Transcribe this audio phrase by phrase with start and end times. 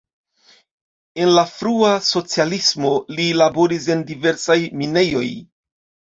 [1.25, 5.29] En la frua socialismo li laboris en diversaj minejoj.